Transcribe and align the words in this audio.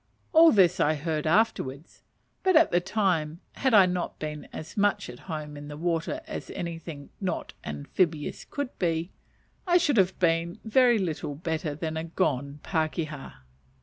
All 0.33 0.51
this 0.51 0.79
I 0.79 0.95
heard 0.95 1.27
afterwards; 1.27 2.01
but 2.41 2.55
at 2.55 2.71
the 2.71 2.79
time, 2.79 3.39
had 3.57 3.75
I 3.75 3.85
not 3.85 4.17
been 4.17 4.47
as 4.51 4.75
much 4.75 5.11
at 5.11 5.19
home 5.29 5.55
in 5.55 5.67
the 5.67 5.77
water 5.77 6.21
as 6.25 6.49
anything 6.55 7.11
not 7.21 7.53
amphibious 7.63 8.43
could 8.43 8.75
be, 8.79 9.11
I 9.67 9.77
should 9.77 9.97
have 9.97 10.17
been 10.17 10.59
very 10.65 10.97
little 10.97 11.35
better 11.35 11.75
than 11.75 11.97
a 11.97 12.05
gone 12.05 12.61
pakeha. 12.63 13.43